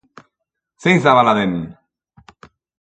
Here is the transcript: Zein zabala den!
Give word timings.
Zein 0.83 0.99
zabala 1.05 1.35
den! 1.51 1.55